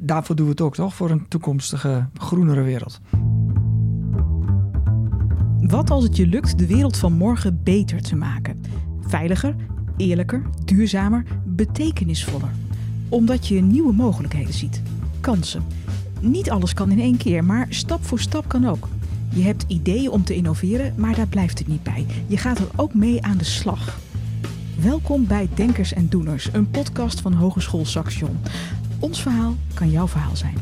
[0.00, 0.94] daarvoor doen we het ook, toch?
[0.94, 3.00] Voor een toekomstige, groenere wereld.
[5.60, 8.60] Wat als het je lukt de wereld van morgen beter te maken?
[9.00, 9.54] Veiliger,
[9.96, 12.50] eerlijker, duurzamer, betekenisvoller.
[13.08, 14.82] Omdat je nieuwe mogelijkheden ziet.
[15.20, 15.62] Kansen.
[16.20, 18.88] Niet alles kan in één keer, maar stap voor stap kan ook.
[19.28, 22.06] Je hebt ideeën om te innoveren, maar daar blijft het niet bij.
[22.26, 23.98] Je gaat er ook mee aan de slag.
[24.80, 28.38] Welkom bij Denkers en Doeners, een podcast van Hogeschool Saxion.
[29.00, 30.54] Ons verhaal kan jouw verhaal zijn.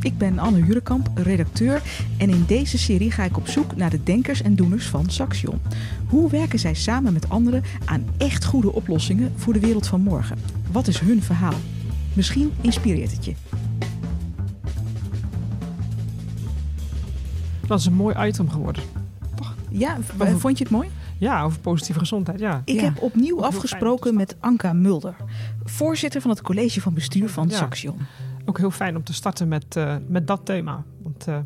[0.00, 1.82] Ik ben Anne Hurekamp, redacteur
[2.18, 5.60] en in deze serie ga ik op zoek naar de denkers en doeners van Saxion.
[6.08, 10.38] Hoe werken zij samen met anderen aan echt goede oplossingen voor de wereld van morgen?
[10.72, 11.58] Wat is hun verhaal?
[12.12, 13.34] Misschien inspireert het je.
[17.66, 18.82] Dat is een mooi item geworden.
[19.70, 19.98] Ja,
[20.38, 20.88] vond je het mooi?
[21.18, 22.62] Ja, over positieve gezondheid, ja.
[22.64, 22.82] Ik ja.
[22.82, 25.16] heb opnieuw afgesproken met Anka Mulder,
[25.64, 27.56] voorzitter van het college van bestuur van Ja.
[27.56, 27.98] Saxion.
[28.44, 30.84] Ook heel fijn om te starten met, eh, met dat thema.
[31.02, 31.38] Want eh,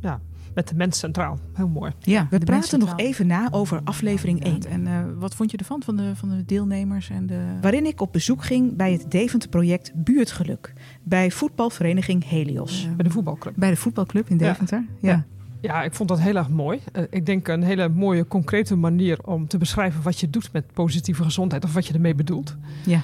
[0.00, 0.20] ja,
[0.54, 1.38] met de mens centraal.
[1.52, 1.92] Heel mooi.
[2.00, 4.64] Ja, we de praten nog even na over aflevering 1.
[4.68, 7.40] En eh, wat vond je ervan, van de, van de deelnemers en de...
[7.60, 10.72] Waarin ik op bezoek ging bij het Deventer-project Buurtgeluk.
[11.02, 12.88] Bij voetbalvereniging Helios.
[12.96, 13.54] Bij de voetbalclub.
[13.56, 14.36] Bij de voetbalclub in.
[14.36, 14.84] Deventer.
[15.00, 15.10] Ja.
[15.10, 15.24] Ja.
[15.62, 16.80] Ja, ik vond dat heel erg mooi.
[17.10, 21.22] Ik denk een hele mooie, concrete manier om te beschrijven wat je doet met positieve
[21.22, 21.64] gezondheid.
[21.64, 22.56] Of wat je ermee bedoelt.
[22.86, 23.00] Ja.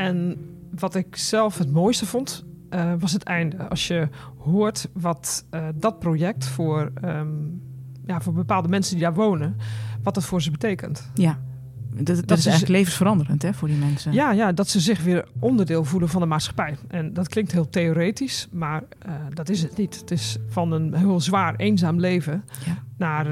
[0.00, 0.36] En
[0.78, 3.68] wat ik zelf het mooiste vond, eh, was het einde.
[3.68, 7.28] Als je hoort wat eh, dat project voor, ehm,
[8.06, 9.56] ja, voor bepaalde mensen die daar wonen,
[10.02, 11.10] wat dat voor ze betekent.
[11.14, 11.38] ja.
[11.92, 14.12] Dat, dat, Dat is eigenlijk levensveranderend hè, voor die mensen.
[14.12, 16.76] Ja, ja, dat ze zich weer onderdeel voelen van de maatschappij.
[16.88, 20.00] En dat klinkt heel theoretisch, maar eh, dat is het niet.
[20.00, 22.76] Het is van een heel zwaar, eenzaam leven Ja.
[22.96, 23.26] naar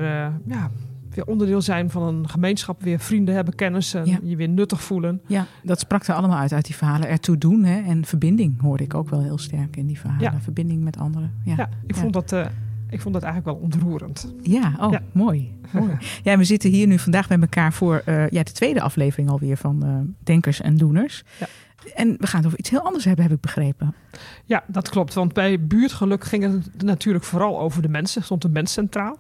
[0.47, 0.71] ja,
[1.19, 4.19] weer onderdeel zijn van een gemeenschap, weer vrienden hebben, kennis en Ja.
[4.23, 5.21] je weer nuttig voelen.
[5.27, 7.09] Ja, dat sprak er allemaal uit uit die verhalen.
[7.09, 10.33] Ertoe doen hè, en verbinding hoorde ik ook wel heel sterk in die verhalen.
[10.33, 10.41] Ja.
[10.41, 11.33] Verbinding met anderen.
[11.45, 11.97] Ja, Ja, ik.
[11.97, 12.47] Vond dat, eh,
[12.91, 14.35] ik vond dat eigenlijk wel ontroerend.
[14.43, 15.55] ja oh, mooi.
[15.73, 15.97] mooi.
[16.23, 19.57] Ja, we zitten hier nu vandaag bij elkaar voor eh, ja, de tweede aflevering alweer
[19.57, 19.95] van eh,
[20.25, 21.23] Denkers en Doeners.
[21.41, 21.47] Ja.
[21.95, 23.95] En we gaan het over iets heel anders hebben, heb ik begrepen.
[24.45, 25.15] Ja, dat klopt.
[25.15, 28.23] Want bij buurtgeluk ging het natuurlijk vooral over de mensen.
[28.23, 29.19] Stond de mens centraal.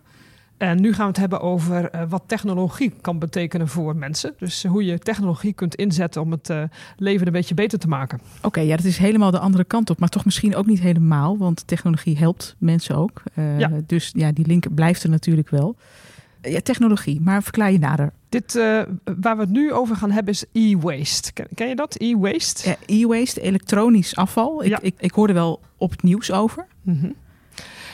[0.58, 4.34] En nu gaan we het hebben over eh, wat technologie kan betekenen voor mensen.
[4.38, 6.62] Dus hoe je technologie kunt inzetten om het eh,
[6.96, 8.20] leven een beetje beter te maken.
[8.42, 9.98] Oké, ja, dat is helemaal de andere kant op.
[9.98, 13.22] Maar toch misschien ook niet helemaal, want technologie helpt mensen ook.
[13.34, 13.70] Eh, Ja.
[13.86, 15.76] Dus ja, die link blijft er natuurlijk wel.
[16.40, 18.12] Eh, Ja, technologie, maar verklaar je nader.
[18.28, 18.82] Dit, eh,
[19.20, 21.32] waar we het nu over gaan hebben is e-waste.
[21.32, 21.94] Ken, ken je dat?
[22.00, 22.76] E-waste?
[22.86, 24.62] Eh, E-waste, elektronisch afval.
[24.64, 24.78] Ik, Ja.
[24.82, 26.66] ik, ik hoorde wel op het nieuws over.
[26.82, 27.10] Mhm.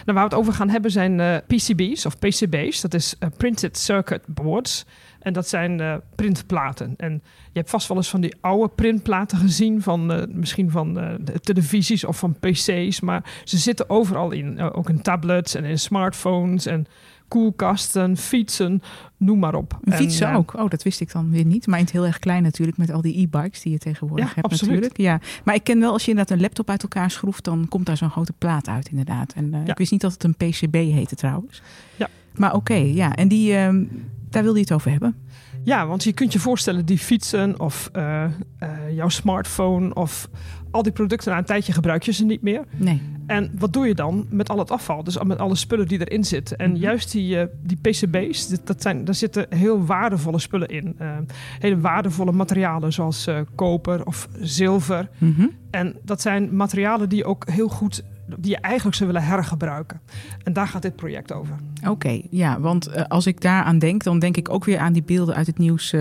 [0.04, 2.80] Nou, waar we het over gaan hebben zijn eh, PCB's of PCB's.
[2.80, 4.84] Dat is eh, printed circuit boards.
[5.20, 6.94] En dat zijn eh, printplaten.
[6.96, 7.12] En
[7.52, 9.82] je hebt vast wel eens van die oude printplaten gezien.
[9.82, 13.00] Van, misschien van televisies of van PC's.
[13.00, 14.60] Maar ze zitten overal in.
[14.60, 16.86] Ook in tablets en in smartphones en
[17.34, 18.82] koelkasten, fietsen,
[19.16, 19.78] noem maar op.
[19.84, 20.54] En, fietsen ook.
[20.56, 21.66] Oh, dat wist ik dan weer niet.
[21.66, 24.32] Maar in het heel erg klein natuurlijk, met al die e-bikes die je tegenwoordig Ja,
[24.34, 24.74] hebt absoluut.
[24.80, 25.00] natuurlijk.
[25.00, 25.20] Ja.
[25.44, 27.96] Maar ik ken wel, als je inderdaad een laptop uit elkaar schroeft, dan komt daar
[27.96, 29.32] zo'n grote plaat uit inderdaad.
[29.32, 29.70] En eh, Ja.
[29.72, 31.62] ik wist niet dat het een PCB heette trouwens.
[31.96, 32.08] Ja.
[32.34, 33.14] Maar oké, ja.
[33.14, 33.84] En die, ehm,
[34.30, 35.16] daar wilde je het over hebben.
[35.62, 38.30] Ja, want je kunt je voorstellen, die fietsen of eh, eh,
[38.94, 40.28] jouw smartphone of
[40.74, 42.62] al die producten, na een tijdje gebruik je ze niet meer.
[42.76, 43.02] Nee.
[43.26, 45.04] En wat doe je dan met al het afval?
[45.04, 46.56] Dus met alle spullen die erin zitten.
[46.58, 46.80] En Mhm.
[46.80, 50.94] juist die, eh, die PCB's, dit- dat zijn, daar zitten heel waardevolle spullen in.
[50.98, 51.08] Eh,
[51.58, 55.08] hele waardevolle materialen zoals eh, koper of zilver.
[55.18, 55.46] Mhm.
[55.70, 58.02] En dat zijn materialen die je ook heel goed,
[58.36, 60.00] die je eigenlijk zou willen hergebruiken.
[60.42, 61.54] En daar gaat dit project over.
[61.88, 65.34] Oké, ja, want als ik daaraan denk, dan denk ik ook weer aan die beelden
[65.34, 65.94] uit het nieuws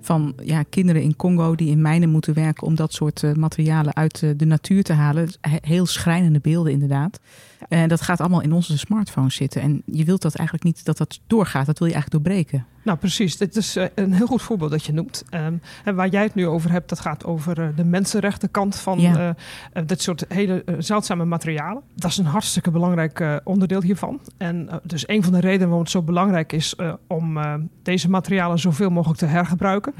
[0.00, 3.96] van ja, kinderen in Congo die in mijnen moeten werken om dat soort eh, materialen
[3.96, 5.28] uit eh, de natuur te halen.
[5.40, 7.20] He- Heel schrijnende beelden inderdaad.
[7.68, 9.60] En dat gaat allemaal in onze smartphones zitten.
[9.62, 11.66] En je wilt dat eigenlijk niet dat dat doorgaat.
[11.66, 12.66] Dat wil je eigenlijk doorbreken.
[12.82, 13.36] Nou, precies.
[13.36, 15.24] Dit is eh, een heel goed voorbeeld dat je noemt.
[15.30, 19.00] Ehm, en waar jij het nu over hebt, dat gaat over eh, de mensenrechtenkant van
[19.00, 19.34] Ja.
[19.72, 21.82] eh, dit soort hele zeldzame materialen.
[21.94, 24.20] Dat is een hartstikke belangrijk onderdeel hiervan.
[24.36, 26.74] En dus een van de redenen waarom het zo belangrijk is
[27.06, 27.38] om
[27.82, 29.92] deze materialen zoveel mogelijk te hergebruiken.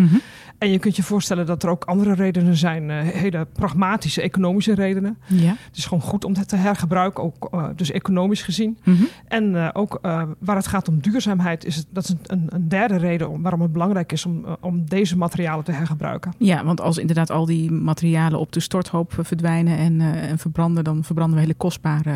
[0.58, 5.18] En je kunt je voorstellen dat er ook andere redenen zijn, hele pragmatische economische redenen.
[5.26, 5.48] Ja.
[5.66, 8.78] Het is gewoon goed om het te hergebruiken, ook dus economisch gezien.
[8.84, 9.02] Mhm.
[9.28, 9.98] En ook
[10.38, 13.60] waar het gaat om duurzaamheid, is het, dat is een, een derde reden om, waarom
[13.60, 16.32] het belangrijk is om, eh, om deze materialen te hergebruiken.
[16.38, 20.38] Ja, want als inderdaad al die materialen op de storthoop eh, verdwijnen en, eh, en
[20.38, 22.12] verbranden, dan verbranden we hele kostbare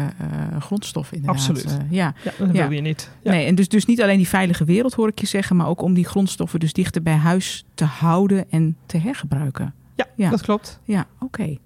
[0.58, 1.48] grondstoffen inderdaad.
[1.48, 1.78] Absoluut.
[1.90, 2.14] Ja.
[2.24, 2.68] Ja, dat Ja.
[2.68, 3.10] wil je niet.
[3.22, 3.30] Ja.
[3.30, 5.82] Nee, en dus, dus niet alleen die veilige wereld hoor ik je zeggen, maar ook
[5.82, 9.74] om die grondstoffen dus dichter bij huis te houden en te hergebruiken.
[9.94, 10.30] Ja, Ja.
[10.30, 10.80] dat klopt.
[10.84, 11.56] Ja, oké.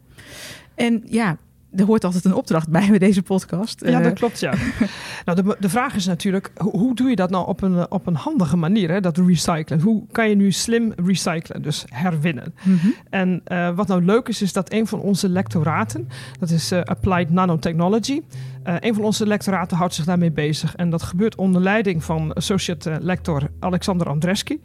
[0.75, 1.37] En ja,
[1.75, 3.81] er hoort altijd een opdracht bij bij deze podcast.
[3.85, 4.55] Ja, Eh, dat klopt, ja.
[5.25, 7.85] nou, de, de vraag is natuurlijk, hoe, hoe doe je dat nou op een, eh,
[7.89, 9.81] op een handige manier, hè, dat recyclen?
[9.81, 12.55] Hoe kan je nu slim recyclen, dus herwinnen?
[12.63, 12.87] mhm.
[13.11, 16.09] En eh, wat nou leuk is, is dat een van onze lectoraten,
[16.39, 18.21] dat is eh, Applied Nanotechnology,
[18.63, 20.75] eh een van onze lectoraten houdt zich daarmee bezig.
[20.75, 24.61] En dat gebeurt onder leiding van associate eh, lector Alexander Andreski.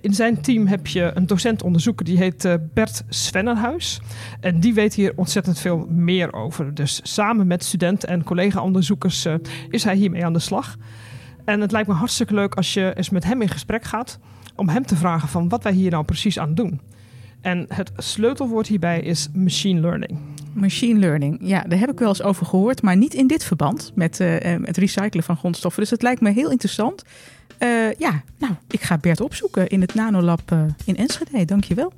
[0.00, 4.00] In zijn team heb je een docent-onderzoeker die heet eh, Bert Svennerhuis.
[4.40, 6.74] En die weet hier ontzettend veel meer over.
[6.74, 9.34] Dus samen met studenten en collega-onderzoekers eh,
[9.68, 10.76] is hij hiermee aan de slag.
[11.44, 14.18] En het lijkt me hartstikke leuk als je eens met hem in gesprek gaat
[14.56, 16.80] om hem te vragen van wat wij hier nou precies aan doen.
[17.40, 20.18] En het sleutelwoord hierbij is machine learning.
[20.52, 23.92] Machine learning, ja, daar heb ik wel eens over gehoord, maar niet in dit verband
[23.94, 25.82] met eh, eh, het recyclen van grondstoffen.
[25.82, 27.02] Dus het lijkt me heel interessant.
[27.64, 31.44] Eh, ja, nou, ik ga Bert opzoeken in het Nanolab eh, in Enschede.
[31.44, 31.92] Dankjewel.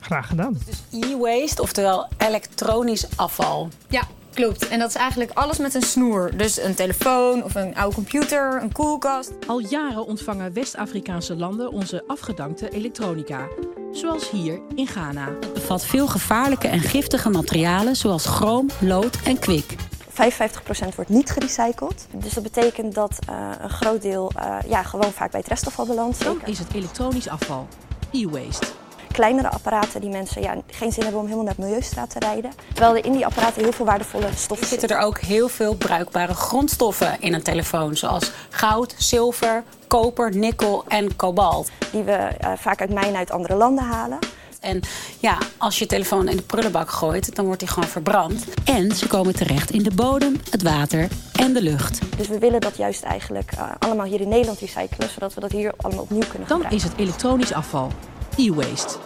[0.00, 0.58] Graag gedaan.
[0.90, 3.68] E-waste, oftewel elektronisch afval.
[3.88, 4.02] Ja,
[4.34, 4.68] klopt.
[4.68, 6.36] En dat is eigenlijk alles met een snoer.
[6.36, 9.32] Dus een telefoon of een oude computer, een koelkast.
[9.46, 13.48] Al jaren ontvangen West-Afrikaanse landen onze afgedankte elektronica.
[13.92, 15.28] Zoals hier in Ghana.
[15.40, 19.74] Het bevat veel gevaarlijke en giftige materialen zoals chroom, lood en kwik.
[20.16, 22.06] 55% wordt niet gerecycled.
[22.10, 25.86] Dus dat betekent dat eh, een groot deel eh, ja, gewoon vaak bij het restafval
[25.86, 26.24] belandt.
[26.24, 27.68] Dan is het elektronisch afval.
[28.12, 28.66] E-waste.
[29.12, 32.50] kleinere apparaten die mensen ja, geen zin hebben om helemaal naar het milieustraat te rijden.
[32.72, 34.98] Terwijl er in die apparaten heel veel waardevolle stoffen zitten zitten.
[34.98, 41.16] er ook heel veel bruikbare grondstoffen in een telefoon, zoals goud, zilver, koper, nikkel en
[41.16, 41.70] kobalt.
[41.92, 44.18] Die we eh, vaak uit mijnen uit andere landen halen.
[44.66, 44.80] En
[45.20, 48.44] ja, als je je telefoon in de prullenbak gooit, dan wordt die gewoon verbrand.
[48.64, 52.00] En ze komen terecht in de bodem, het water en de lucht.
[52.16, 55.08] Dus we willen dat juist eigenlijk eh, allemaal hier in Nederland recyclen.
[55.10, 56.76] Zodat we dat hier allemaal opnieuw kunnen Dan gebruiken.
[56.76, 57.92] is het elektronisch afval.
[58.36, 58.98] E-waste.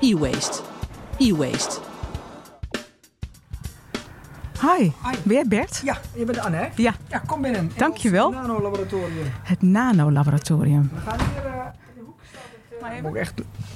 [0.00, 0.60] E-waste.
[1.18, 1.78] E-waste.
[4.60, 4.90] Hi,
[5.22, 5.80] ben jij Bert?
[5.84, 6.68] Ja, je bent Anne, hè?
[6.76, 7.60] Ja, Ja, kom binnen.
[7.60, 8.26] In Dankjewel.
[8.26, 9.32] ons Nanolaboratorium.
[9.42, 10.90] het Nanolaboratorium.
[10.94, 11.44] We gaan hier...
[11.46, 11.52] eh,
[11.88, 12.16] in de hoek
[12.80, 13.32] het, eh, Moet ik echt...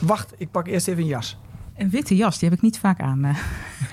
[0.07, 1.39] Wacht, ik pak eerst even een jas.
[1.77, 3.25] Een witte jas, die heb ik niet vaak aan.
[3.25, 3.37] eh.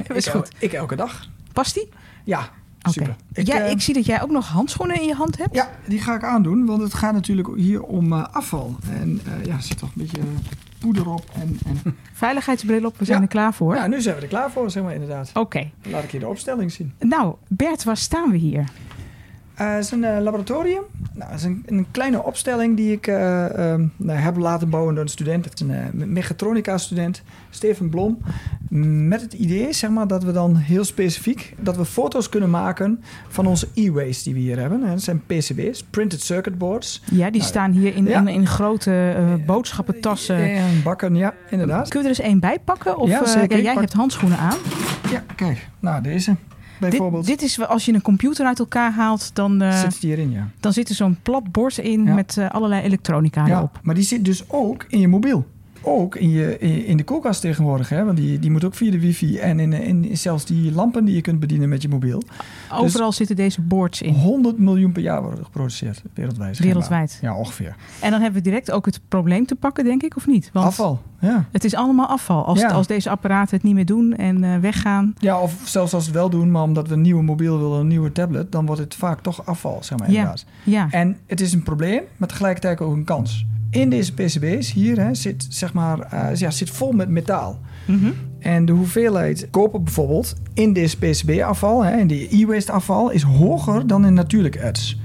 [0.18, 0.52] Is ik, goed.
[0.60, 1.28] Ik elke dag.
[1.54, 1.90] Past die?
[2.24, 2.50] Ja,
[2.82, 3.16] super.
[3.34, 5.56] Ja, eh, ik zie dat jij ook nog handschoenen in je hand hebt.
[5.56, 8.76] Ja, die ga ik aandoen, want het gaat natuurlijk hier om eh, afval.
[9.00, 10.22] En ja, er zit toch een beetje
[10.80, 11.26] poeder op.
[11.34, 11.96] En, en...
[12.14, 13.24] Veiligheidsbril op, we zijn Ja.
[13.24, 13.76] er klaar voor.
[13.76, 15.32] Ja, nu zijn we er klaar voor, zeg maar inderdaad.
[15.34, 15.70] Oké.
[15.84, 16.94] Laat ik je de opstelling zien.
[17.00, 18.64] Nou, Bert, waar staan we hier?
[19.60, 20.84] Eh, het is een eh, laboratorium.
[21.14, 24.94] Nou, het is een, een kleine opstelling die ik eh, ehm, nou, heb laten bouwen
[24.94, 25.46] door een student.
[25.46, 28.18] Het is een mechatronica-student, Steven Blom.
[29.08, 31.56] Met het idee, zeg maar, dat we dan heel specifiek...
[31.60, 34.84] dat we foto's kunnen maken van onze e-waste die we hier hebben.
[34.84, 37.02] En dat zijn PCB's, printed circuit boards.
[37.12, 38.20] Ja, die Nou, staan hier in, ja.
[38.20, 39.16] in, in grote
[39.46, 40.54] boodschappentassen.
[40.56, 41.90] En bakken, ja, inderdaad.
[41.90, 42.98] Kunnen we er eens één bij pakken?
[42.98, 43.62] Of, Ja, zeker.
[43.62, 44.58] Jij hebt handschoenen aan.
[45.12, 45.68] Ja, kijk.
[45.80, 46.36] Nou, deze
[46.80, 47.26] bijvoorbeeld.
[47.26, 50.48] Dit, dit is als je een computer uit elkaar haalt, dan, eh, zit hierin, ja.
[50.60, 52.14] dan zit er zo'n plat bord in Ja.
[52.14, 53.58] met eh, allerlei elektronica ja.
[53.58, 53.80] erop.
[53.84, 55.46] Maar die zit dus ook in je mobiel.
[55.82, 58.04] Ook in, je, in de koelkast tegenwoordig, hè?
[58.06, 59.38] want die, die moet ook via de wifi.
[59.38, 62.22] En in, in zelfs die lampen die je kunt bedienen met je mobiel.
[62.74, 64.14] Overal zitten deze boards in.
[64.14, 66.56] 100 miljoen per jaar worden geproduceerd, wereldwijd.
[66.56, 66.82] schijnbaar.
[66.82, 67.20] Wereldwijd.
[67.22, 67.76] Ja, ongeveer.
[68.02, 70.50] En dan hebben we direct ook het probleem te pakken, denk ik, of niet?
[70.54, 71.46] Want Afval, ja.
[71.52, 72.46] het is allemaal afval.
[72.46, 72.68] Als, Ja.
[72.70, 75.14] als deze apparaten het niet meer doen en eh, weggaan.
[75.20, 77.80] Ja, of zelfs als we het wel doen, maar omdat we een nieuwe mobiel willen,
[77.80, 80.14] een nieuwe tablet, dan wordt het vaak toch afval, zeg maar Ja.
[80.18, 80.46] inderdaad.
[80.64, 83.46] Ja, En het is een probleem, maar tegelijkertijd ook een kans.
[83.72, 87.60] In deze PCB's hier hè, zit, zeg maar, eh, ja, zit vol met metaal.
[87.86, 88.10] Mhm.
[88.40, 93.88] En de hoeveelheid koper bijvoorbeeld in deze PCB-afval, hè, in die e-waste afval, is hoger
[93.88, 95.00] dan in natuurlijk erts.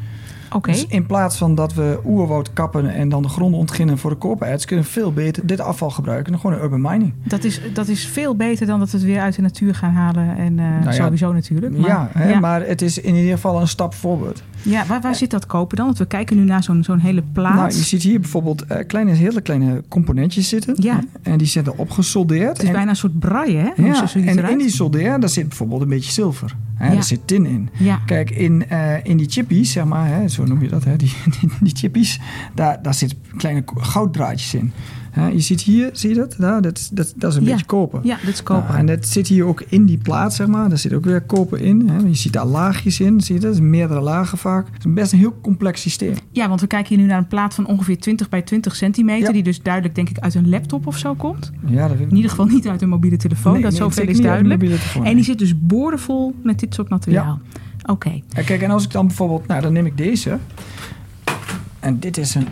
[0.52, 0.70] oké.
[0.70, 4.16] Dus in plaats van dat we oerwoud kappen en dan de grond ontginnen voor de
[4.16, 7.14] kopererts, kunnen we veel beter dit afval gebruiken dan gewoon urban mining.
[7.24, 9.92] Dat is, dat is veel beter dan dat we het weer uit de natuur gaan
[9.92, 10.36] halen.
[10.36, 11.78] En eh, ja, sowieso natuurlijk.
[11.78, 12.40] Maar, ja, hè, ja.
[12.40, 14.42] maar het is in ieder geval een stap voorwaarts.
[14.64, 15.86] Ja, waar, waar zit dat koper dan?
[15.86, 17.54] Want we kijken nu naar zo'n zo'n hele plaat.
[17.54, 20.74] Nou, je ziet hier bijvoorbeeld eh, kleine, hele kleine componentjes zitten.
[20.78, 21.00] Ja.
[21.22, 22.48] En die zitten opgesoldeerd.
[22.48, 23.70] het is en, bijna een soort braille, hè?
[23.76, 24.52] Hoe ja, en eruit.
[24.52, 26.56] in die soldeer, daar zit bijvoorbeeld een beetje zilver.
[26.74, 26.92] Hè, Ja.
[26.92, 27.68] Daar zit tin in.
[27.78, 30.96] Ja, Kijk, in, eh, in die chippies, zeg maar, hè, zo noem je dat, hè,
[30.96, 32.20] die, die, die chippies,
[32.54, 34.72] daar, daar zitten kleine gouddraadjes in.
[35.32, 36.34] Je ziet hier, zie je dat?
[36.38, 37.50] Daar, dat, dat, dat is een Ja.
[37.50, 38.00] beetje koper.
[38.02, 38.64] ja, dat is koper.
[38.68, 40.68] Nou, en dat zit hier ook in die plaat, zeg maar.
[40.68, 41.88] Daar zit ook weer koper in.
[41.88, 41.96] Hè.
[41.98, 43.50] Je ziet daar laagjes in, zie je dat?
[43.50, 44.66] Dat is meerdere lagen vaak.
[44.72, 46.14] Het is best een heel complex systeem.
[46.30, 49.26] Ja, want we kijken hier nu naar een plaat van ongeveer 20 bij 20 centimeter.
[49.26, 49.32] Ja.
[49.32, 51.50] Die dus duidelijk, denk ik, uit een laptop of zo komt.
[51.66, 53.52] Ja, dat In ieder geval niet uit een mobiele telefoon.
[53.52, 54.80] Nee, dat nee, zoveel is niet uit een duidelijk.
[54.80, 57.40] telefoon, En die zit dus boordevol met dit soort materiaal.
[57.86, 58.20] Oké.
[58.44, 60.38] Kijk, en als ik dan bijvoorbeeld, nou dan neem ik deze.
[61.80, 62.46] En dit is een.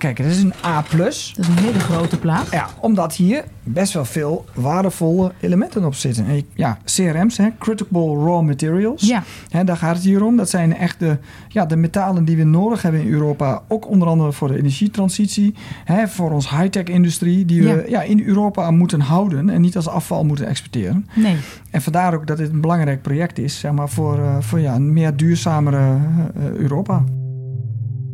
[0.00, 0.82] Kijk, dat is een A+.
[0.96, 2.50] Dat is een hele grote plaat.
[2.50, 6.26] Ja, omdat hier best wel veel waardevolle elementen op zitten.
[6.26, 9.02] En je- Ja, CRM's, hè, Critical Raw Materials.
[9.06, 9.22] Ja.
[9.48, 10.36] Hè, daar gaat het hier om.
[10.36, 13.62] Dat zijn echt de, ja, de metalen die we nodig hebben in Europa.
[13.68, 15.54] Ook onder andere voor de energietransitie.
[15.84, 17.44] Hè, voor ons high-tech industrie.
[17.44, 17.82] Die we Ja.
[17.88, 18.02] ja.
[18.02, 19.50] in Europa moeten houden.
[19.50, 21.06] En niet als afval moeten exporteren.
[21.14, 21.36] Nee.
[21.70, 23.58] En vandaar ook dat dit een belangrijk project is.
[23.58, 25.96] Zeg maar, voor, eh, voor ja, een meer duurzamere
[26.36, 27.04] eh, Europa.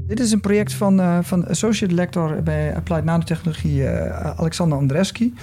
[0.07, 5.35] Dit is een project van, eh, van Associate Lector bij Applied Nanotechnologie eh, Alexander Andreski.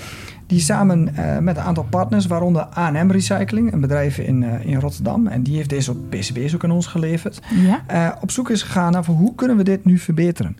[0.47, 5.27] Die samen eh, met een aantal partners, waaronder A&M Recycling, een bedrijf in, in Rotterdam.
[5.27, 7.41] En die heeft deze op PCB's ook aan ons geleverd.
[7.87, 8.17] Ja.
[8.21, 10.57] op zoek is gegaan naar hoe kunnen we dit nu verbeteren.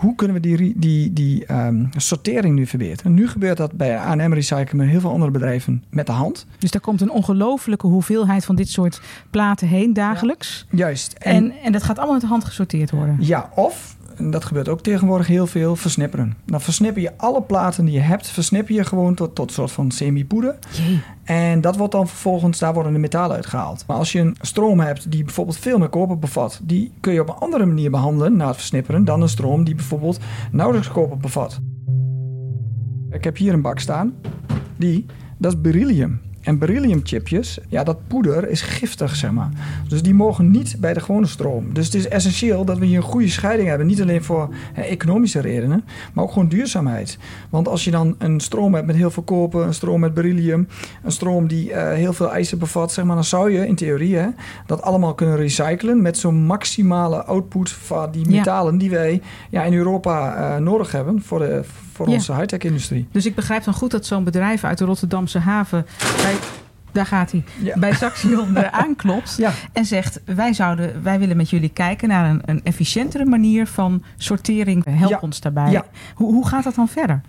[0.00, 3.14] Hoe kunnen we die, die, die ehm, sortering nu verbeteren?
[3.14, 6.46] Nu gebeurt dat bij A&M Recycling met heel veel andere bedrijven met de hand.
[6.58, 10.66] Dus daar komt een ongelofelijke hoeveelheid van dit soort platen heen dagelijks.
[10.70, 11.12] Juist.
[11.12, 13.16] En, en, dat gaat allemaal met de hand gesorteerd worden.
[13.20, 16.36] Ja, of, en dat gebeurt ook tegenwoordig heel veel, versnipperen.
[16.44, 19.70] Dan versnipper je alle platen die je hebt, versnipper je gewoon tot, tot een soort
[19.70, 20.58] van semi-poeder.
[21.24, 23.84] En dat wordt dan vervolgens, daar worden de metalen uitgehaald.
[23.86, 27.20] Maar als je een stroom hebt die bijvoorbeeld veel meer koper bevat, die kun je
[27.20, 30.18] op een andere manier behandelen na het versnipperen dan een stroom die bijvoorbeeld
[30.52, 31.60] nauwelijks koper bevat.
[33.10, 34.14] Ik heb hier een bak staan,
[34.76, 35.06] die,
[35.38, 36.20] dat is beryllium.
[36.40, 39.50] En berylliumchipjes, ja, dat poeder is giftig, zeg maar.
[39.88, 41.72] Dus die mogen niet bij de gewone stroom.
[41.74, 43.86] Dus het is essentieel dat we hier een goede scheiding hebben.
[43.86, 47.18] Niet alleen voor eh, economische redenen, maar ook gewoon duurzaamheid.
[47.50, 50.68] Want als je dan een stroom hebt met heel veel koper, een stroom met beryllium,
[51.02, 54.16] een stroom die eh, heel veel ijzer bevat, zeg maar, dan zou je in theorie
[54.16, 54.26] hè,
[54.66, 58.36] dat allemaal kunnen recyclen met zo'n maximale output van die Ja.
[58.36, 61.62] metalen die wij ja, in Europa eh, nodig hebben voor, de,
[62.04, 62.14] voor Ja.
[62.14, 63.08] onze high-tech industrie.
[63.12, 65.86] Dus ik begrijp dan goed dat zo'n bedrijf uit de Rotterdamse haven...
[66.16, 66.34] Bij,
[66.92, 67.44] daar gaat hij.
[67.62, 67.78] Ja.
[67.78, 69.52] Bij Saxion aanklopt Ja.
[69.72, 70.20] en zegt...
[70.24, 74.84] Wij, zouden, wij willen met jullie kijken naar een, een efficiëntere manier van sortering.
[74.88, 75.82] Help ons daarbij.
[76.14, 77.20] Hoe, hoe gaat dat dan verder?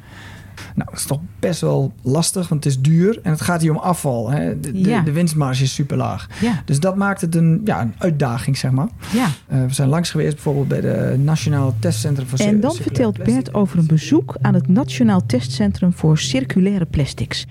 [0.76, 3.72] Nou, dat is toch best wel lastig, want het is duur en het gaat hier
[3.72, 4.30] om afval.
[4.30, 4.60] Hè.
[4.60, 5.02] De, de, Ja.
[5.02, 6.28] de winstmarge is super laag.
[6.42, 8.88] Ja, Dus dat maakt het een, ja, een uitdaging, zeg maar.
[9.14, 9.28] ja.
[9.48, 13.24] Eh, we zijn langs geweest bijvoorbeeld bij de Nationaal Testcentrum voor En dan vertelt.
[13.24, 17.46] Bert over een bezoek aan het Nationaal Testcentrum voor Circulaire Plastics.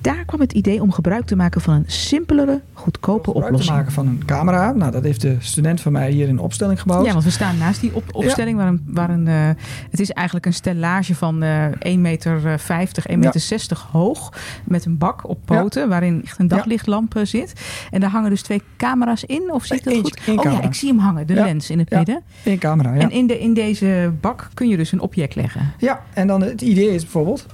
[0.00, 3.76] Daar kwam het idee om gebruik te maken van een simpelere, goedkope Gebruik te oplossing.
[3.76, 4.72] maken van een camera.
[4.72, 7.06] Nou, dat heeft de student van mij hier in de opstelling gebouwd.
[7.06, 9.48] Ja, want we staan naast die op, opstelling waar een, waar een eh,
[9.90, 14.32] het is eigenlijk een stellage van eh 1,50 meter, 50, 1,60 meter 60 hoog.
[14.64, 17.52] Met een bak op poten waarin echt een daglichtlamp eh, zit.
[17.90, 19.52] En daar hangen dus twee camera's in.
[19.52, 20.38] Of zie ik dat Eentje, goed?
[20.46, 22.22] oh ja, ik zie hem hangen, de lens in het midden.
[22.44, 23.00] Eén camera, ja.
[23.00, 25.72] En in, de, in deze bak kun je dus een object leggen.
[25.78, 27.46] Ja, en dan het idee is bijvoorbeeld...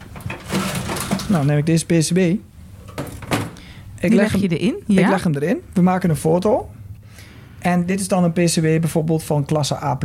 [1.29, 2.17] Nou, neem ik deze PCB.
[2.17, 2.41] Ik
[4.01, 4.75] Die leg, hem, je erin.
[4.87, 5.01] Ja?
[5.01, 5.59] ik leg hem erin.
[5.73, 6.69] We maken een foto.
[7.59, 9.99] En dit is dan een PCB bijvoorbeeld van klasse A+.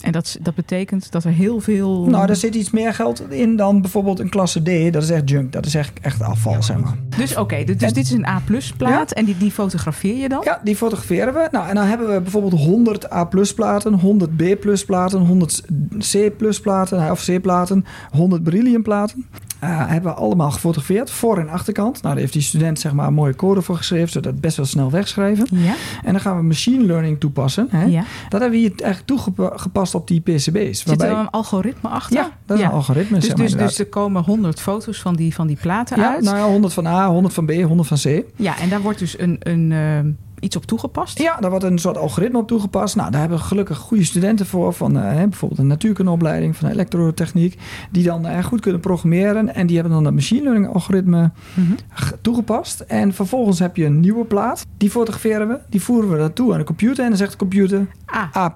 [0.00, 2.04] En dat, dat betekent dat er heel veel...
[2.04, 4.92] Nou, daar zit iets meer geld in dan bijvoorbeeld een klasse D.
[4.92, 5.52] Dat is echt junk.
[5.52, 6.96] Dat is echt, echt afval, zeg maar.
[7.16, 9.12] Dus oké, dus dus dit is een A-plus plaat.
[9.12, 10.40] En die, die fotografeer je dan?
[10.44, 11.48] Ja, die fotograferen we.
[11.50, 14.42] Nou, en dan hebben we bijvoorbeeld 100 A platen, 100 B
[14.86, 15.62] platen, 100
[15.98, 19.26] C platen of C platen, 100 beryllium platen.
[19.58, 21.92] Eh, hebben we allemaal gefotografeerd, voor- en achterkant.
[22.02, 24.56] Nou, daar heeft die student zeg maar een mooie code voor geschreven, zodat het best
[24.56, 25.46] wel snel wegschrijven.
[25.50, 25.74] Ja.
[26.04, 27.68] En dan gaan we machine learning toepassen.
[27.70, 27.84] Hè?
[27.84, 28.04] ja.
[28.28, 30.82] Dat hebben we hier eigenlijk toegepast op die PCB's.
[30.82, 32.16] Zit er dan een algoritme achter?
[32.16, 33.16] Ja, dat is een algoritme.
[33.16, 36.12] Dus, zeg maar, dus, dus er komen 100 foto's van die, van die platen ja,
[36.12, 36.24] uit.
[36.24, 38.24] nou ja, 100 van A, 100 van B, 100 van C.
[38.36, 39.98] Ja, en daar wordt dus een, een, eh,
[40.40, 41.18] iets op toegepast.
[41.18, 42.96] Ja, daar wordt een soort algoritme op toegepast.
[42.96, 44.72] Nou, daar hebben we gelukkig goede studenten voor.
[44.72, 47.58] Van eh, bijvoorbeeld een natuurkundeopleiding, van elektrotechniek.
[47.90, 49.54] Die dan eh, goed kunnen programmeren.
[49.54, 51.72] En die hebben dan dat machine learning algoritme Mhm.
[52.20, 52.80] toegepast.
[52.80, 54.66] En vervolgens heb je een nieuwe plaat.
[54.76, 55.58] Die fotograferen we.
[55.68, 57.02] Die voeren we naartoe aan de computer.
[57.02, 58.52] En dan zegt de computer Ah, A+.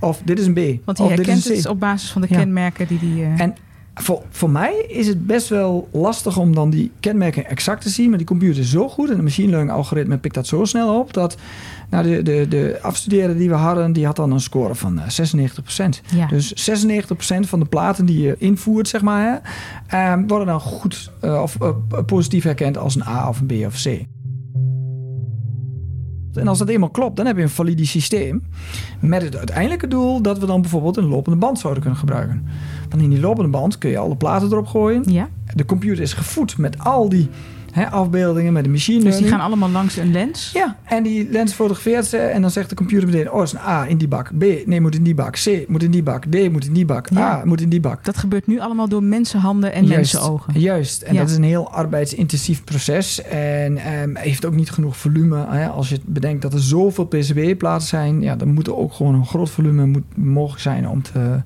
[0.00, 0.84] Of dit is een B.
[0.84, 2.36] want dit herkent het op basis van de Ja.
[2.38, 3.22] kenmerken die die...
[3.22, 3.54] eh, En
[3.94, 8.08] voor, voor mij is het best wel lastig om dan die kenmerken exact te zien.
[8.08, 10.98] Maar die computer is zo goed en de machine learning algoritme pikt dat zo snel
[10.98, 11.12] op.
[11.12, 11.36] Dat
[11.90, 15.06] nou, de, de, de afstuderen die we hadden, die had dan een score van eh,
[15.08, 15.84] 96%.
[16.14, 16.26] ja.
[16.26, 16.74] Dus 96%
[17.40, 19.36] van de platen die je invoert, zeg maar, hè,
[19.98, 21.68] ehm, worden dan goed eh, of eh,
[22.06, 24.04] positief herkend als een A of een B of C.
[26.36, 28.42] En als dat eenmaal klopt, dan heb je een valide systeem.
[29.00, 32.44] Met het uiteindelijke doel dat we dan bijvoorbeeld een lopende band zouden kunnen gebruiken.
[32.88, 35.02] Want in die lopende band kun je alle platen erop gooien.
[35.06, 35.28] ja.
[35.54, 37.28] De computer is gevoed met al die
[37.74, 40.50] hè, afbeeldingen, met de machine Dus die gaan allemaal langs een lens.
[40.52, 43.30] Ja, En die lens fotografeert ze en dan zegt de computer meteen...
[43.32, 44.30] oh, is een A in die bak.
[44.38, 45.34] B, nee, moet in die bak.
[45.34, 46.24] C, moet in die bak.
[46.24, 47.08] D, moet in die bak.
[47.10, 47.40] Ja.
[47.40, 48.04] A, moet in die bak.
[48.04, 50.60] Dat gebeurt nu allemaal door mensenhanden en Juist, mensenogen.
[50.60, 51.20] Juist, en Ja.
[51.20, 53.22] dat is een heel arbeidsintensief proces.
[53.22, 55.46] En ehm, heeft ook niet genoeg volume.
[55.48, 55.68] Hè.
[55.68, 58.20] Als je bedenkt dat er zoveel PCB-platen zijn...
[58.20, 61.42] Ja, dan moet er ook gewoon een groot volume moet mogelijk zijn om te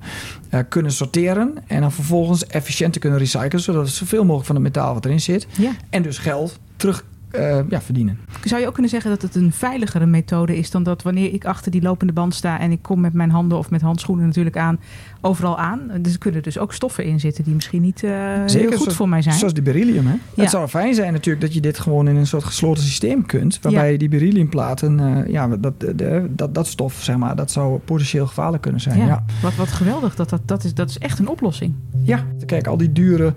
[0.49, 1.53] eh, kunnen sorteren.
[1.67, 3.61] En dan vervolgens efficiënt te kunnen recyclen...
[3.61, 5.47] zodat er zoveel mogelijk van het metaal wat erin zit...
[5.57, 5.71] Ja.
[5.89, 8.19] en dus geld terug eh, ja, verdienen.
[8.43, 11.45] Zou je ook kunnen zeggen dat het een veiligere methode is dan dat wanneer ik
[11.45, 14.57] achter die lopende band sta en ik kom met mijn handen of met handschoenen natuurlijk
[14.57, 14.79] aan,
[15.21, 15.91] overal aan.
[16.01, 18.11] Dus er kunnen dus ook stoffen in zitten die misschien niet eh,
[18.45, 19.35] heel goed voor mij zijn.
[19.35, 20.07] Zoals die beryllium.
[20.07, 20.13] Hè?
[20.13, 20.41] Ja.
[20.41, 23.59] Het zou fijn zijn natuurlijk dat je dit gewoon in een soort gesloten systeem kunt.
[23.61, 28.27] Waarbij die berylliumplaten, eh, ja, dat, de, dat, dat stof, zeg maar, dat zou potentieel
[28.27, 28.97] gevaarlijk kunnen zijn.
[28.97, 29.23] ja, Ja.
[29.41, 30.15] Wat, wat geweldig.
[30.15, 31.73] Dat, dat, dat, is, dat is echt een oplossing.
[32.03, 33.33] Ja, kijk, al die dure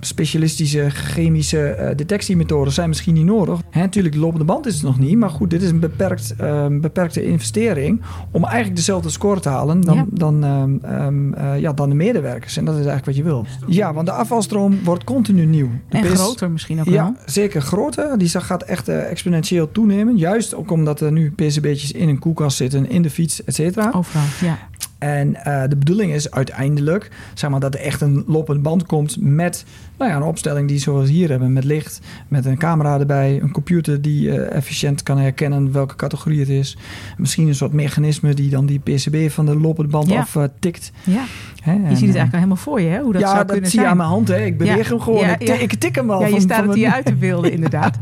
[0.00, 3.60] specialistische chemische eh, detectiemethoden zijn misschien niet nodig.
[3.70, 5.16] Hè, natuurlijk, de lopende band is het nog niet.
[5.16, 8.00] Maar goed, dit is een beperkt, ehm, beperkte investering
[8.30, 10.04] om eigenlijk dezelfde score te halen dan, Ja.
[10.10, 12.56] dan, ehm, ehm, eh, ja, dan de medewerkers.
[12.56, 13.46] En dat is eigenlijk wat je wil.
[13.66, 15.70] Ja, want de afvalstroom wordt continu nieuw.
[15.88, 17.14] De En groter misschien ook ja, wel.
[17.26, 18.18] zeker groter.
[18.18, 20.16] Die gaat echt eh, exponentieel toenemen.
[20.16, 23.90] Juist ook omdat er nu PCB'tjes in een koelkast zitten, in de fiets, et cetera.
[23.94, 24.58] Overal, ja.
[24.98, 29.16] En eh, de bedoeling is uiteindelijk zeg maar, dat er echt een lopende band komt
[29.20, 29.64] met
[29.98, 33.40] nou ja, een opstelling die zoals we hier hebben, met licht, met een camera erbij,
[33.42, 36.76] een computer die eh, efficiënt kan herkennen welke categorie het is.
[37.16, 40.20] Misschien een soort mechanisme die dan die PCB van de lopende band Ja.
[40.20, 40.92] af eh, tikt.
[41.04, 41.24] ja.
[41.64, 43.00] Je en, ziet het eh, eigenlijk al helemaal voor je, hè?
[43.00, 43.90] hoe dat ja, zou dat kunnen zie je zijn.
[43.90, 44.28] aan mijn hand.
[44.28, 44.44] Hè.
[44.44, 45.20] Ik beweeg Ja, hem gewoon.
[45.20, 45.54] ja, ik, ja.
[45.54, 46.20] ik tik hem wel.
[46.20, 47.98] Ja, je van- staat van het hier uit te beelden, inderdaad.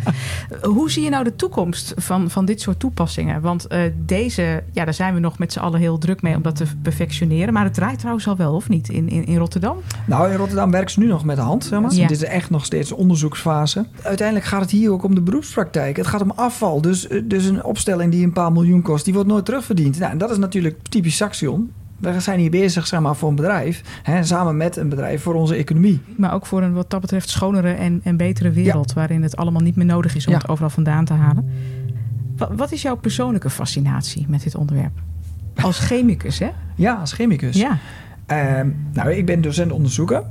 [0.62, 3.40] Hoe zie je nou de toekomst van, van dit soort toepassingen?
[3.40, 6.42] Want eh, deze, ja, daar zijn we nog met z'n allen heel druk mee om
[6.42, 7.52] dat te perfectioneren.
[7.52, 9.76] Maar het draait trouwens al wel, of niet, in, in, in Rotterdam?
[10.06, 11.92] Nou, in Rotterdam werken ze nu nog met de hand, zeg maar.
[11.94, 12.06] Ja.
[12.06, 13.86] Dit is echt nog steeds een onderzoeksfase.
[14.02, 15.96] Uiteindelijk gaat het hier ook om de beroepspraktijk.
[15.96, 16.80] Het gaat om afval.
[16.80, 19.98] Dus, eh, dus een opstelling die een paar miljoen kost, die wordt nooit terugverdiend.
[19.98, 21.70] Nou, en dat is natuurlijk typisch Saxion.
[21.98, 25.34] We zijn hier bezig zeg maar, voor een bedrijf, hè, samen met een bedrijf voor
[25.34, 26.00] onze economie.
[26.16, 28.92] Maar ook voor een wat dat betreft schonere en, en betere wereld.
[28.92, 30.38] Waarin het allemaal niet meer nodig is om Ja.
[30.38, 31.50] het overal vandaan te halen.
[32.36, 34.92] Wat, wat is jouw persoonlijke fascinatie met dit onderwerp?
[35.62, 36.50] Als chemicus, hè?
[36.74, 37.56] Ja, als chemicus.
[37.56, 37.78] Ja.
[38.26, 40.22] Ehm, nou, ik ben docent onderzoeker.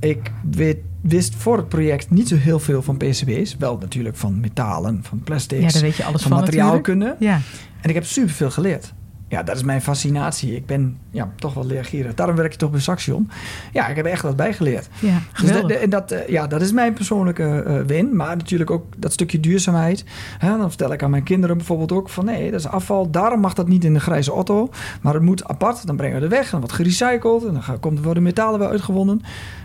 [0.00, 3.56] Ik weet, wist voor het project niet zo heel veel van PCB's.
[3.56, 7.16] Wel natuurlijk van metalen, van plastics, ja, daar weet je alles van materiaalkunde.
[7.18, 7.40] Ja.
[7.80, 8.92] En ik heb superveel geleerd.
[9.30, 10.56] Ja, dat is mijn fascinatie.
[10.56, 12.14] Ik ben ja, toch wel leergierig.
[12.14, 13.30] Daarom werk ik toch bij Saxion.
[13.72, 14.88] Ja, ik heb echt wat bijgeleerd.
[15.00, 18.16] Ja, Dus dat, en dat, eh, ja, dat is mijn persoonlijke eh, win.
[18.16, 20.04] Maar natuurlijk ook dat stukje duurzaamheid.
[20.38, 22.24] Hè, dan vertel ik aan mijn kinderen bijvoorbeeld ook van...
[22.24, 23.10] nee, dat is afval.
[23.10, 24.70] Daarom mag dat niet in de grijze auto.
[25.00, 25.86] Maar het moet apart.
[25.86, 26.44] Dan brengen we het weg.
[26.44, 27.44] En dan wordt gerecycled.
[27.44, 29.20] En dan komt, worden metalen weer uitgewonnen.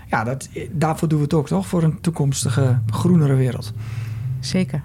[0.09, 1.67] Ja, dat, eh, daarvoor doen we het ook toch?
[1.67, 3.73] Voor een toekomstige groenere wereld.
[4.39, 4.81] Zeker.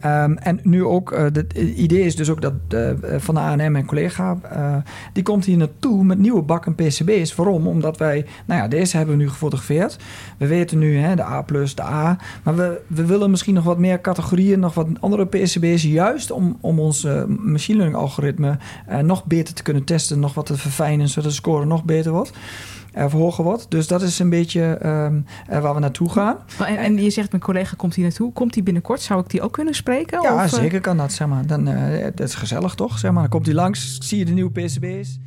[0.00, 3.72] Ehm, en nu ook, eh, het idee is dus ook dat eh, van de ANM,
[3.72, 4.76] mijn collega, eh,
[5.12, 7.34] die komt hier naartoe met nieuwe bakken PCB's.
[7.34, 7.66] Waarom?
[7.66, 9.96] Omdat wij, nou ja, deze hebben we nu gefotografeerd.
[10.38, 12.18] We weten nu hè, de A+, de A.
[12.42, 15.82] Maar we, we willen misschien nog wat meer categorieën, nog wat andere PCB's.
[15.82, 18.58] Juist om, om ons machine learning algoritme
[19.02, 22.32] nog beter te kunnen testen, nog wat te verfijnen, zodat de score nog beter wordt.
[22.96, 23.70] Hoger wordt.
[23.70, 26.36] Dus dat is een beetje ehm, eh, waar we naartoe gaan.
[26.58, 28.32] En, en je zegt, mijn collega komt hier naartoe.
[28.32, 29.00] Komt hij binnenkort?
[29.00, 30.22] Zou ik die ook kunnen spreken?
[30.22, 31.46] Ja, Of, eh, zeker kan dat, zeg maar.
[31.46, 32.98] Dan, eh, dat is gezellig, toch?
[32.98, 33.20] Zeg maar.
[33.20, 35.18] Dan komt hij langs, zie je de nieuwe PCB's.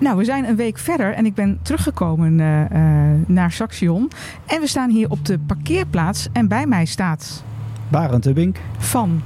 [0.00, 4.10] Nou, we zijn een week verder en ik ben teruggekomen eh, eh, naar Saxion.
[4.46, 6.28] En we staan hier op de parkeerplaats.
[6.32, 7.44] En bij mij staat
[7.88, 9.22] Barend Wink, van.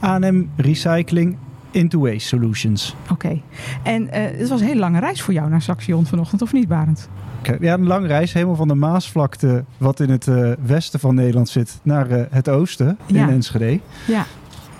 [0.00, 1.36] ANM Recycling
[1.72, 2.94] Into Waste Solutions.
[3.10, 3.40] Oké.
[3.82, 6.68] En eh, het was een hele lange reis voor jou naar Saxion vanochtend, of niet,
[6.68, 7.08] Barend?
[7.38, 11.14] Oké, Ja, een lange reis, helemaal van de Maasvlakte, wat in het eh, westen van
[11.14, 13.22] Nederland zit, naar eh, het oosten, Ja.
[13.26, 13.80] in Enschede.
[14.06, 14.24] Ja.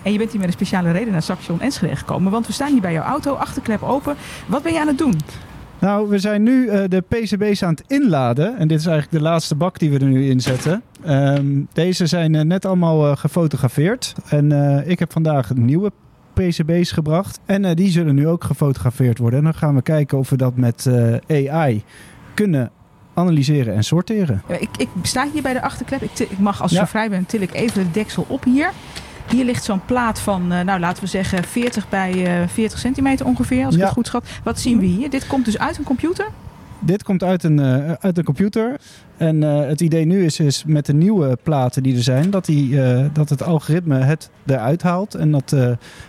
[0.03, 2.33] En je bent hier met een speciale reden naar Saxion Enschede gekomen.
[2.33, 4.17] Want we staan hier bij jouw auto, achterklep open.
[4.47, 5.15] Wat ben je aan het doen?
[5.79, 8.59] Nou, we zijn nu de PCB's aan het inladen.
[8.59, 10.83] En dit is eigenlijk de laatste bak die we er nu in zetten.
[11.05, 14.15] Ehm, deze zijn net allemaal gefotografeerd.
[14.29, 14.53] En
[14.89, 15.93] ik heb vandaag nieuwe
[16.35, 17.41] PCB's gebracht.
[17.45, 19.39] En eh, die zullen nu ook gefotografeerd worden.
[19.39, 20.87] En dan gaan we kijken of we dat met
[21.27, 21.83] eh, AI
[22.35, 22.71] kunnen
[23.15, 24.43] analyseren en sorteren.
[24.49, 26.03] Ja, Ik, ik sta hier bij de achterklep.
[26.03, 26.87] Ik, ik mag, als je Ja.
[26.87, 28.71] vrij bent, til ik even de deksel op hier.
[29.31, 33.27] Hier ligt zo'n plaat van, eh, nou laten we zeggen, 40 bij eh, 40 centimeter
[33.27, 33.87] ongeveer, als ik Ja.
[33.87, 34.29] het goed schat.
[34.45, 35.11] Wat zien we hier?
[35.11, 36.27] Dit komt dus uit een computer?
[36.85, 38.81] Dit komt uit een, uh, uit een computer.
[39.17, 42.45] En uh, het idee nu is, is met de nieuwe platen die er zijn, dat,
[42.45, 45.57] die, uh, dat het algoritme het eruit haalt en, dat,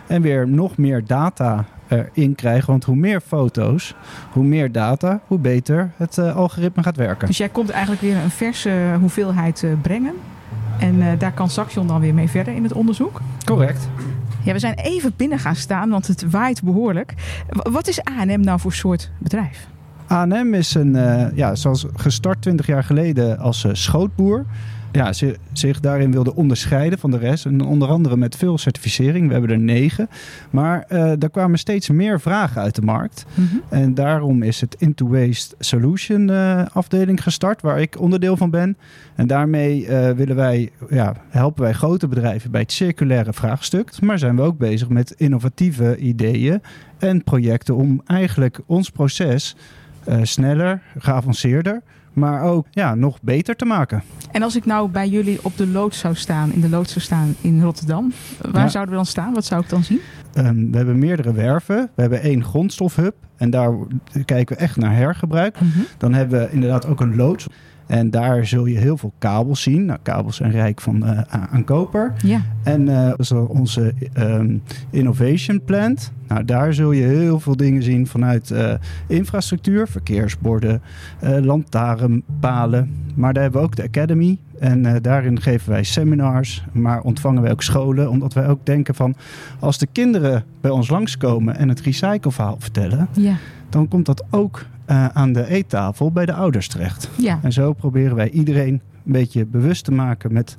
[0.06, 2.70] en weer nog meer data erin krijgen.
[2.70, 3.94] Want hoe meer foto's,
[4.32, 7.26] hoe meer data, hoe beter het algoritme gaat werken.
[7.26, 10.14] Dus jij komt eigenlijk weer een verse hoeveelheid brengen.
[10.78, 13.20] En daar kan Saxion dan weer mee verder in het onderzoek?
[13.44, 13.88] Correct.
[14.42, 17.14] Ja, we zijn even binnen gaan staan, want het waait behoorlijk.
[17.48, 19.66] Wat is A&M nou voor soort bedrijf?
[20.10, 24.44] A&M is een, uh, ja, zoals gestart 20 jaar geleden als uh, schootboer.
[24.92, 27.46] Ja, ze, zich daarin wilde onderscheiden van de rest.
[27.46, 29.26] En onder andere met veel certificering.
[29.26, 30.08] We hebben er negen.
[30.50, 33.24] Maar uh, er kwamen steeds meer vragen uit de markt.
[33.34, 33.62] Mm -hmm.
[33.68, 36.30] En daarom is het Into Waste Solution
[36.72, 37.62] afdeling gestart.
[37.62, 38.76] Waar ik onderdeel van ben.
[39.14, 39.86] En daarmee
[40.16, 44.00] willen wij, ja, helpen wij grote bedrijven bij het circulaire vraagstuk.
[44.00, 46.62] Maar zijn we ook bezig met innovatieve ideeën
[46.98, 49.56] en projecten om eigenlijk ons proces
[50.08, 54.02] uh, sneller, geavanceerder, maar ook ja, nog beter te maken.
[54.30, 57.04] En als ik nou bij jullie op de loods zou staan, in de loods zou
[57.04, 58.12] staan in Rotterdam,
[58.50, 58.68] waar ja.
[58.68, 59.34] zouden we dan staan?
[59.34, 60.00] Wat zou ik dan zien?
[60.34, 61.90] Um, we hebben meerdere werven.
[61.94, 63.72] We hebben één grondstofhub en daar
[64.24, 65.60] kijken we echt naar hergebruik.
[65.60, 65.86] Mm -hmm.
[65.98, 67.46] Dan hebben we inderdaad ook een loods.
[67.86, 69.84] En daar zul je heel veel kabels zien.
[69.84, 72.12] Nou, kabels zijn rijk van, uh, aan koper.
[72.24, 72.40] Ja.
[72.62, 76.12] En uh, dat is onze um, innovation plant.
[76.28, 78.72] Nou, daar zul je heel veel dingen zien vanuit uh,
[79.06, 80.82] infrastructuur, verkeersborden,
[81.20, 82.90] lantaarnpalen.
[83.14, 84.38] Maar daar hebben we ook de academy.
[84.58, 88.10] En daarin geven wij seminars, maar ontvangen wij ook scholen.
[88.10, 89.14] Omdat wij ook denken van,
[89.58, 93.08] als de kinderen bij ons langskomen en het recycleverhaal vertellen...
[93.12, 93.36] Ja.
[93.68, 97.10] dan komt dat ook uh, aan de eettafel bij de ouders terecht.
[97.16, 97.38] Ja.
[97.42, 100.56] En zo proberen wij iedereen een beetje bewust te maken met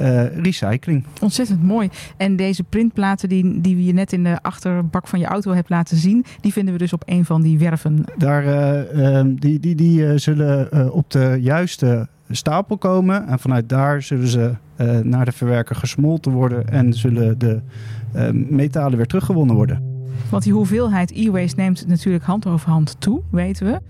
[0.00, 1.04] uh, recycling.
[1.20, 1.88] Ontzettend mooi.
[2.16, 5.96] En deze printplaten die, die je net in de achterbak van je auto hebt laten
[5.96, 8.04] zien, die vinden we dus op een van die werven.
[8.16, 8.44] Daar,
[8.94, 13.26] uh, die die, die zullen op de juiste stapel komen.
[13.26, 14.54] En vanuit daar zullen ze
[15.02, 17.60] naar de verwerker gesmolten worden en zullen de
[18.32, 19.99] metalen weer teruggewonnen worden.
[20.28, 23.80] Want die hoeveelheid e-waste neemt natuurlijk hand over hand toe, weten we.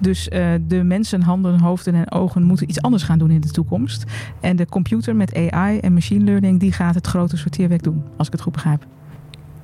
[0.00, 3.50] Dus uh, de mensen, handen, hoofden en ogen moeten iets anders gaan doen in de
[3.50, 4.04] toekomst.
[4.40, 8.26] En de computer met AI en machine learning, die gaat het grote sorteerwerk doen, als
[8.26, 8.86] ik het goed begrijp.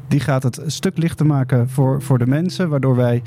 [0.08, 3.22] Die gaat het een stuk lichter maken voor, voor de mensen, waardoor wij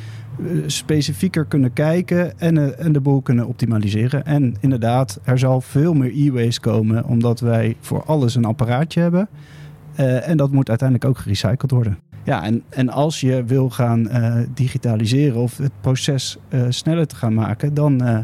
[0.66, 4.26] specifieker kunnen kijken en, uh, en de boel kunnen optimaliseren.
[4.26, 9.30] En inderdaad, er zal veel meer e-waste komen, omdat wij voor alles een apparaatje hebben.
[10.24, 11.98] En dat moet uiteindelijk ook gerecycled worden.
[12.24, 17.16] Ja, en, en als je wil gaan uh, digitaliseren of het proces uh, sneller te
[17.16, 18.18] gaan maken, dan uh,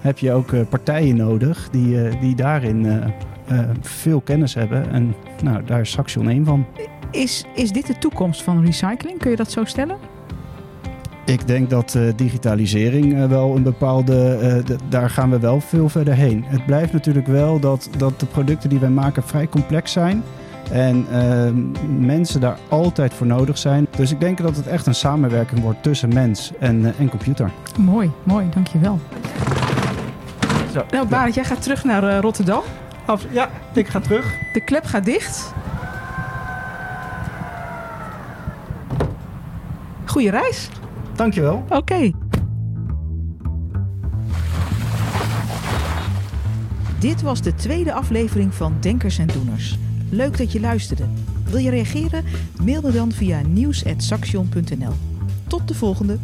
[0.00, 3.02] heb je ook partijen nodig die, die daarin
[3.80, 4.90] veel kennis hebben.
[4.90, 6.66] En nou, daar is Saxion één van.
[7.10, 9.18] Is, is dit de toekomst van recycling?
[9.18, 9.96] Kun je dat zo stellen?
[11.24, 14.14] Ik denk dat digitalisering wel een bepaalde.
[14.64, 16.44] De, daar gaan we wel veel verder heen.
[16.46, 20.22] Het blijft natuurlijk wel dat, dat de producten die wij maken vrij complex zijn.
[20.70, 21.50] En uh,
[21.98, 23.86] mensen daar altijd voor nodig zijn.
[23.96, 27.50] Dus ik denk dat het echt een samenwerking wordt tussen mens en, uh, en computer.
[27.78, 28.98] Mooi, mooi, dankjewel.
[30.72, 32.62] Zo, nou, Barend, jij gaat terug naar uh, Rotterdam.
[33.04, 34.34] Af, ja, ik ga terug.
[34.52, 35.52] De klep gaat dicht.
[40.04, 40.68] Goeie reis.
[41.14, 41.64] Dankjewel.
[41.68, 41.76] Oké.
[41.76, 42.14] Okay.
[46.98, 49.78] Dit was de tweede aflevering van Denkers en Doeners.
[50.10, 51.04] Leuk dat je luisterde.
[51.44, 52.24] Wil je reageren?
[52.64, 54.92] Mail me dan via nieuws.saxion.nl.
[55.46, 56.18] Tot de volgende!